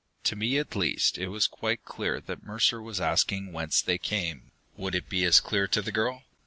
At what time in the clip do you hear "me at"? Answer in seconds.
0.35-0.75